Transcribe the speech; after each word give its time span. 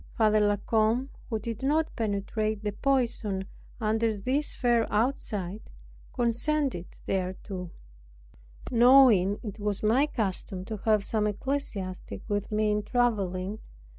Father 0.17 0.39
La 0.39 0.55
Combe, 0.57 1.09
who 1.29 1.37
did 1.37 1.61
not 1.61 1.95
penetrate 1.95 2.63
the 2.63 2.71
poison 2.71 3.45
under 3.79 4.17
this 4.17 4.51
fair 4.51 4.91
outside, 4.91 5.69
consented 6.11 6.87
thereto; 7.05 7.69
knowing 8.71 9.39
it 9.43 9.59
was 9.59 9.83
my 9.83 10.07
custom 10.07 10.65
to 10.65 10.77
have 10.85 11.03
some 11.03 11.27
ecclesiastic 11.27 12.23
with 12.27 12.51
me 12.51 12.71
in 12.71 12.81
traveling. 12.81 13.59